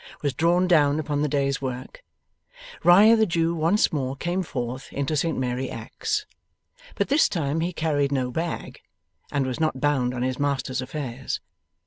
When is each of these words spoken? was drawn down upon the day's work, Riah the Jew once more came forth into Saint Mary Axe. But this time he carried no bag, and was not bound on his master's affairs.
was 0.23 0.33
drawn 0.33 0.67
down 0.67 0.99
upon 0.99 1.21
the 1.21 1.27
day's 1.27 1.61
work, 1.61 2.03
Riah 2.83 3.15
the 3.15 3.27
Jew 3.27 3.53
once 3.53 3.93
more 3.93 4.15
came 4.15 4.41
forth 4.41 4.91
into 4.91 5.15
Saint 5.15 5.37
Mary 5.37 5.69
Axe. 5.69 6.25
But 6.95 7.07
this 7.09 7.29
time 7.29 7.59
he 7.59 7.71
carried 7.71 8.11
no 8.11 8.31
bag, 8.31 8.79
and 9.31 9.45
was 9.45 9.59
not 9.59 9.79
bound 9.79 10.15
on 10.15 10.23
his 10.23 10.39
master's 10.39 10.81
affairs. 10.81 11.39